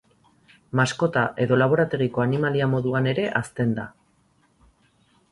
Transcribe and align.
Maskota 0.77 1.25
edo 1.43 1.59
laborategiko 1.61 2.23
animalia 2.23 2.69
moduan 2.71 3.09
ere 3.11 3.27
hazten 3.41 3.75
da. 3.81 3.85